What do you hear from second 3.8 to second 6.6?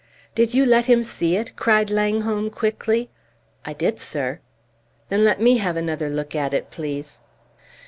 sir." "Then let me have another look at